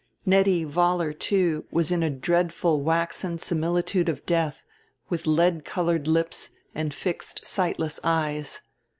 [0.25, 4.63] Nettie Vollar, too, was in a dreadful waxen similitude of death,
[5.09, 8.63] with lead colored lips and fixed sightless eyes.